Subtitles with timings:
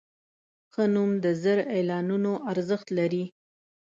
[0.73, 3.25] ښه نوم د زر اعلانونو ارزښت لري.